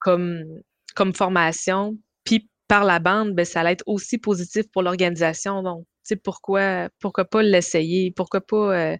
[0.00, 0.44] comme,
[0.96, 1.96] comme formation.
[2.24, 5.62] Puis par la bande, ben, ça allait être aussi positif pour l'organisation.
[5.62, 8.10] Donc, sais, pourquoi, pourquoi pas l'essayer?
[8.10, 8.96] Pourquoi pas, euh,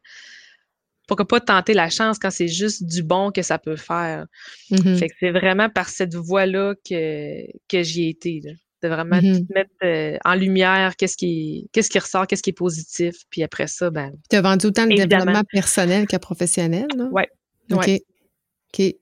[1.09, 4.27] pourquoi pas tenter la chance quand c'est juste du bon que ça peut faire?
[4.71, 4.97] Mm-hmm.
[4.99, 8.41] Fait que c'est vraiment par cette voie-là que, que j'y ai été.
[8.83, 9.47] De vraiment mm-hmm.
[9.55, 13.15] mettre euh, en lumière qu'est-ce qui, qu'est-ce qui ressort, qu'est-ce qui est positif.
[13.31, 14.13] Puis après ça, ben.
[14.29, 17.09] Tu as vendu autant le développement personnel que professionnel, là?
[17.13, 17.23] Oui.
[17.71, 17.89] OK.
[17.89, 18.95] OK.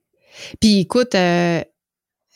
[0.60, 1.62] Puis écoute, euh,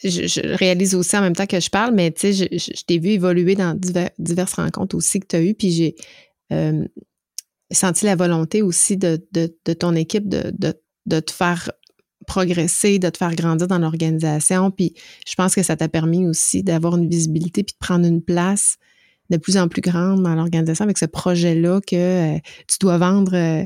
[0.05, 3.11] je, réalise aussi en même temps que je parle, mais tu sais, je, t'ai vu
[3.11, 3.79] évoluer dans
[4.19, 5.95] diverses rencontres aussi que tu as eues, puis j'ai
[6.53, 6.85] euh,
[7.71, 9.17] senti la volonté aussi de,
[9.79, 11.71] ton équipe de, te faire
[12.27, 14.71] progresser, de te faire grandir dans l'organisation.
[14.71, 14.95] Puis
[15.27, 18.77] je pense que ça t'a permis aussi d'avoir une visibilité puis de prendre une place
[19.31, 22.39] de plus en plus grande dans l'organisation avec ce projet-là que euh,
[22.69, 23.65] tu dois vendre euh,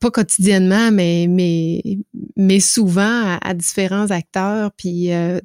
[0.00, 1.82] pas quotidiennement, mais, mais,
[2.36, 4.72] mais souvent à, différents acteurs.
[4.76, 5.40] Puis, euh,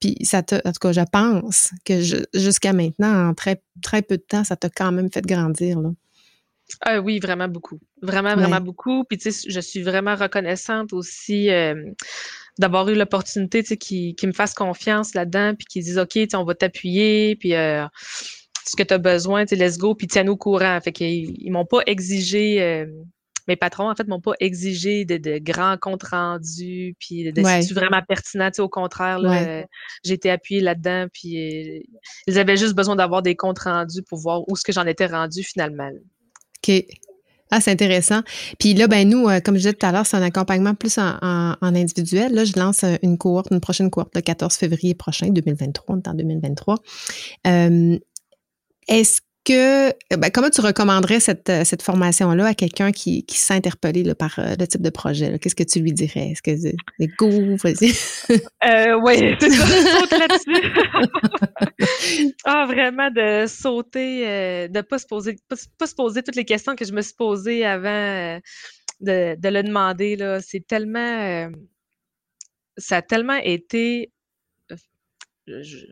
[0.00, 2.00] puis ça te, en tout cas, je pense que
[2.34, 5.80] jusqu'à maintenant, en très, très peu de temps, ça t'a quand même fait grandir.
[5.80, 5.90] Là.
[6.82, 7.80] Ah oui, vraiment beaucoup.
[8.02, 9.04] Vraiment, vraiment beaucoup.
[9.04, 11.74] Puis, tu sais, je suis vraiment reconnaissante aussi euh,
[12.58, 16.18] d'avoir eu l'opportunité, tu sais, qui, qui me fasse confiance là-dedans, puis qui disent, OK,
[16.34, 17.86] on va t'appuyer, puis euh,
[18.66, 20.78] ce que tu as besoin, tu sais, let's go, puis tiens-nous au courant.
[20.82, 22.86] Fait qu'ils ils m'ont pas exigé
[23.48, 28.02] mes patrons, en fait, m'ont pas exigé de, grands comptes rendus, puis de, c'est vraiment
[28.06, 28.50] pertinent.
[28.58, 29.62] au contraire, euh,
[30.04, 31.80] j'ai été appuyée là-dedans, puis euh,
[32.26, 35.06] ils avaient juste besoin d'avoir des comptes rendus pour voir où ce que j'en étais
[35.06, 35.90] rendu finalement.
[36.68, 36.84] OK.
[37.50, 38.20] Ah, c'est intéressant.
[38.58, 40.98] Puis là, ben nous, euh, comme je disais tout à l'heure, c'est un accompagnement plus
[40.98, 42.34] en, individuel.
[42.34, 46.08] Là, je lance une cohorte, une prochaine cohorte le 14 février prochain, 2023, on est
[46.08, 46.76] en 2023.
[47.46, 47.98] Euh,
[48.88, 53.38] est-ce que, ben, comment tu recommanderais cette, euh, cette formation-là à quelqu'un qui, qui
[54.14, 55.38] par euh, le type de projet?
[55.38, 56.34] Qu'est-ce que tu lui dirais?
[56.44, 57.30] C'est go,
[57.62, 57.92] vas-y?
[58.64, 60.74] Euh, oui, c'est ça, saute là-dessus.
[62.44, 65.06] ah, vraiment de sauter, de ne pas se
[65.94, 68.40] poser, toutes les questions que je me suis posées avant
[69.00, 70.16] de, de, le demander.
[70.44, 71.48] C'est tellement,
[72.76, 74.10] ça a tellement été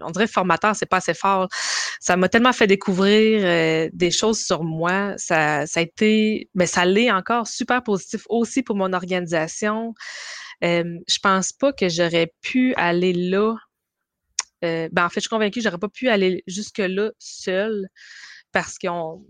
[0.00, 1.48] on dirait formateur, c'est pas assez fort.
[2.00, 5.14] Ça m'a tellement fait découvrir euh, des choses sur moi.
[5.16, 9.94] Ça, a été, mais ça l'est encore super positif aussi pour mon organisation.
[10.64, 13.54] Euh, je pense pas que j'aurais pu aller là.
[14.64, 17.88] Euh, ben en fait, je suis convaincue que j'aurais pas pu aller jusque là seule
[18.52, 19.22] parce qu'on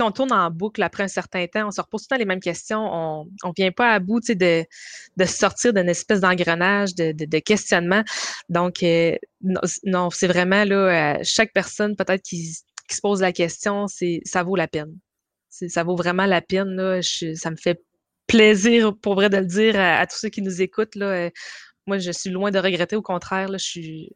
[0.00, 2.24] on tourne en boucle après un certain temps, on se repose tout le temps les
[2.24, 4.64] mêmes questions, on ne vient pas à bout de,
[5.16, 8.02] de sortir d'une espèce d'engrenage de, questionnement.
[8.48, 9.16] Donc, euh,
[9.84, 12.54] non, c'est vraiment là, chaque personne peut-être qui,
[12.90, 13.86] se pose la question,
[14.24, 14.94] ça vaut la peine.
[15.48, 17.00] Ça vaut vraiment la peine.
[17.02, 17.80] Ça me fait
[18.26, 20.96] plaisir, pour vrai, de le dire à, tous ceux qui nous écoutent.
[20.96, 21.30] Euh,
[21.86, 22.96] moi, je suis loin de regretter.
[22.96, 24.12] Au contraire, là, je suis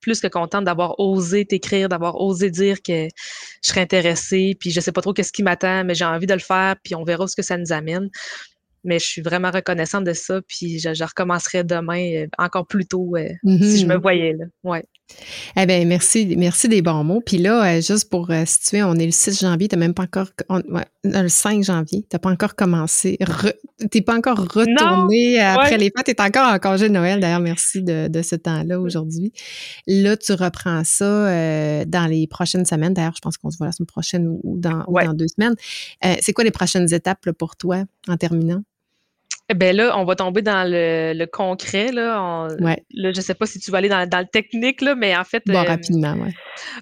[0.00, 3.08] plus que contente d'avoir osé t'écrire, d'avoir osé dire que
[3.62, 6.34] je serais intéressée, puis je sais pas trop qu'est-ce qui m'attend, mais j'ai envie de
[6.34, 8.08] le faire, puis on verra ce que ça nous amène.
[8.84, 13.16] Mais je suis vraiment reconnaissante de ça, puis je, recommencerai demain euh, encore plus tôt
[13.16, 14.00] euh, si je me mm-hmm.
[14.00, 14.44] voyais là.
[14.62, 14.84] Ouais.
[15.56, 17.22] Eh bien, merci, merci des bons mots.
[17.24, 20.02] Puis là, euh, juste pour situer, on est le 6 janvier, tu n'as même pas
[20.02, 20.28] encore.
[21.02, 23.18] le 5 janvier, tu n'as pas encore commencé.
[23.80, 26.04] tu n'es pas encore retourné après les fêtes.
[26.04, 27.20] Tu es encore en congé de Noël.
[27.20, 29.32] D'ailleurs, merci de, ce temps-là aujourd'hui.
[29.86, 32.92] Là, tu reprends ça dans les prochaines semaines.
[32.92, 35.54] D'ailleurs, je pense qu'on se voit la semaine prochaine ou dans, dans deux semaines.
[36.20, 38.62] C'est quoi les prochaines étapes pour toi en terminant?
[39.54, 41.90] Ben là, on va tomber dans le, concret.
[41.90, 42.48] Là.
[42.60, 42.84] ouais.
[42.92, 45.42] là, je sais pas si tu vas aller dans, le technique, là, mais en fait.
[45.46, 46.32] Bon, euh, rapidement, oui.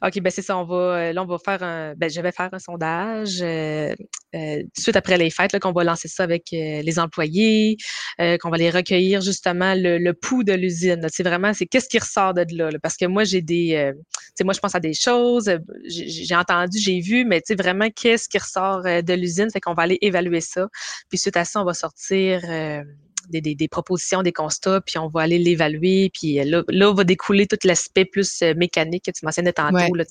[0.02, 0.59] OK, ben c'est ça.
[0.59, 1.94] On va, euh, là, on va faire un.
[1.94, 3.94] Ben, je vais faire un sondage euh,
[4.35, 7.76] de suite après les fêtes, là, qu'on va lancer ça avec les employés,
[8.18, 11.07] qu'on va les recueillir justement le, le pouls de l'usine.
[11.12, 13.92] C'est vraiment, c'est qu'est-ce qui ressort de là, Parce que moi, j'ai des.
[13.94, 15.50] tu sais, moi, je pense à des choses,
[15.85, 19.50] j'ai entendu, j'ai vu, mais tu sais, vraiment, qu'est-ce qui ressort de l'usine?
[19.52, 20.66] Fait qu'on va aller évaluer ça.
[21.09, 22.85] Puis suite à ça, on va sortir euh,
[23.29, 26.11] des, propositions, des constats, puis on va aller l'évaluer.
[26.12, 29.95] Puis euh, là, là, va découler tout l'aspect plus euh, mécanique que tu mentionnais tantôt,
[29.95, 30.05] là,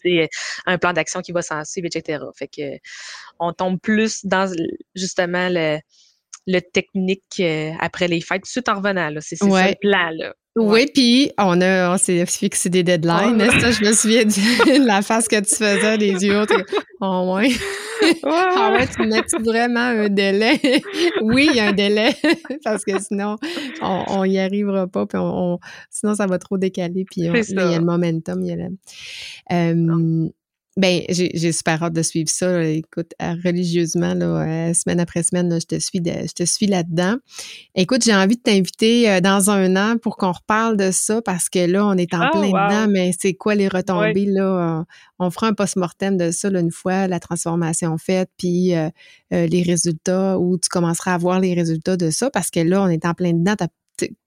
[0.66, 2.24] un plan d'action qui va s'en suivre, etc.
[2.38, 2.78] Fait que
[3.40, 4.52] on tombe plus dans
[4.96, 5.80] justement le,
[6.48, 7.42] le technique
[7.80, 9.10] après les fêtes, tout en revenant.
[9.22, 10.10] C'est ça le plan.
[10.12, 10.34] Là.
[10.58, 13.40] Oui, puis on a on s'est fixé des deadlines.
[13.60, 16.46] Ça, je me souviens de la face que tu faisais, les yeux.
[17.02, 17.50] Oh ouais.
[18.24, 20.60] Ah ouais, tu mets vraiment un délai?
[21.22, 22.14] oui, il y a un délai,
[22.64, 23.38] parce que sinon,
[23.82, 27.80] on n'y arrivera pas, puis on, sinon, ça va trop décaler, puis il y a
[27.80, 28.44] le momentum.
[28.44, 30.32] Il y a le,
[30.78, 32.62] ben, j'ai super hâte de suivre ça.
[32.66, 37.16] Écoute, euh, religieusement, là, euh, semaine après semaine, je te suis, je te suis là-dedans.
[37.76, 41.48] Écoute, j'ai envie de t'inviter euh, dans un an pour qu'on reparle de ça parce
[41.48, 44.84] que là, on est en oh, plein dedans, mais c'est quoi les retombées là?
[45.18, 48.74] On fera un post-mortem de ça une fois la transformation faite, puis
[49.32, 52.88] les résultats où tu commenceras à voir les résultats de ça parce que là, on
[52.88, 53.56] est en plein dedans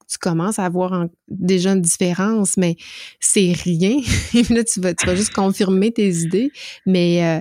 [0.09, 2.77] tu commences à avoir déjà une différence, mais
[3.21, 3.99] c'est rien.
[4.51, 6.51] là, tu vas, tu vas juste confirmer tes idées.
[6.87, 7.41] Mais euh,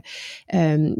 [0.53, 0.93] euh,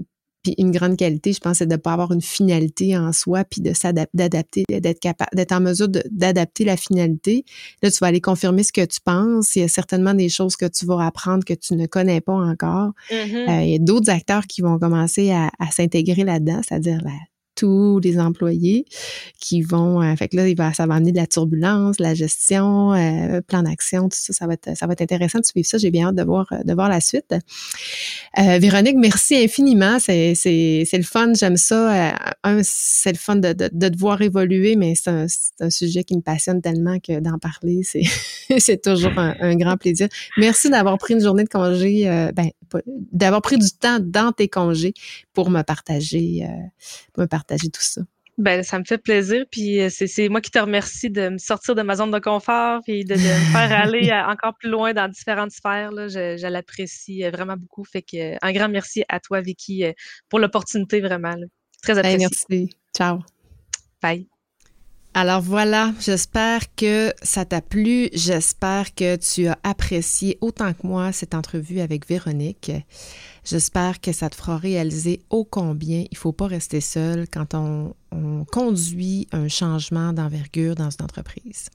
[0.44, 3.44] puis une grande qualité, je pense, c'est de ne pas avoir une finalité en soi,
[3.44, 7.44] puis de s'adapter, d'être capable, d'être en mesure d'adapter la finalité.
[7.84, 9.56] Là, tu vas aller confirmer ce que tu penses.
[9.58, 12.34] Il y a certainement des choses que tu vas apprendre que tu ne connais pas
[12.34, 12.92] encore.
[13.12, 13.50] Mm-hmm.
[13.50, 17.12] Euh, il y a d'autres acteurs qui vont commencer à, à s'intégrer là-dedans, c'est-à-dire la,
[17.58, 18.86] tous les employés
[19.40, 20.02] qui vont.
[20.02, 23.42] Euh, fait que là, il va, ça va amener de la turbulence, la gestion, euh,
[23.42, 24.32] plan d'action, tout ça.
[24.32, 25.78] Ça va être, ça va être intéressant de suivre ça.
[25.78, 27.34] J'ai bien hâte de voir, de voir la suite.
[28.38, 29.98] Euh, Véronique, merci infiniment.
[30.00, 31.34] C'est, c'est, c'est le fun.
[31.34, 32.16] J'aime ça.
[32.44, 35.70] un, c'est le fun de, de, de, te voir évoluer, mais c'est un, c'est un,
[35.72, 38.04] sujet qui me passionne tellement que d'en parler, c'est,
[38.60, 40.08] c'est toujours un, un, grand plaisir.
[40.38, 42.50] Merci d'avoir pris une journée de congé, ben,
[43.12, 44.94] d'avoir pris du temps dans tes congés
[45.34, 46.48] pour me partager,
[47.18, 48.02] me partager partager tout ça.
[48.38, 49.46] Ben, ça me fait plaisir.
[49.52, 52.82] Puis euh, c'est moi qui te remercie de me sortir de ma zone de confort
[52.86, 55.92] et de, me faire aller euh, encore plus loin dans différentes sphères.
[55.92, 56.08] Là.
[56.08, 57.84] Je, l'apprécie euh, vraiment beaucoup.
[57.84, 59.86] Fait que un grand merci à toi, Vicky,
[60.30, 61.36] pour l'opportunité vraiment.
[61.82, 62.20] Très apprécié.
[62.20, 62.70] merci.
[62.96, 63.20] Ciao.
[64.02, 64.28] Bye.
[65.20, 68.08] Alors voilà, j'espère que ça t'a plu.
[68.14, 72.72] J'espère que tu as apprécié autant que moi cette entrevue avec Véronique.
[73.44, 77.56] J'espère que ça te fera réaliser ô combien il ne faut pas rester seul quand
[77.56, 81.72] on, on conduit un changement d'envergure dans une entreprise.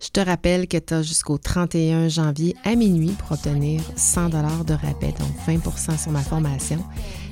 [0.00, 4.72] Je te rappelle que tu as jusqu'au 31 janvier à minuit pour obtenir 100 de
[4.72, 6.82] rabais, donc 20 sur ma formation,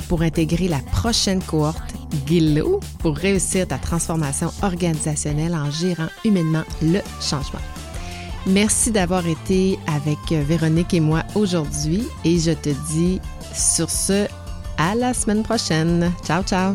[0.08, 1.94] pour intégrer la prochaine cohorte
[2.26, 7.60] GLO pour réussir ta transformation organisationnelle en gérant humainement le changement.
[8.46, 13.20] Merci d'avoir été avec Véronique et moi aujourd'hui et je te dis
[13.54, 14.26] sur ce
[14.76, 16.12] à la semaine prochaine.
[16.24, 16.74] Ciao, ciao!